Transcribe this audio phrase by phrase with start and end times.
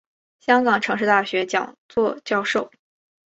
[0.39, 2.71] 香港城市大学讲座教授。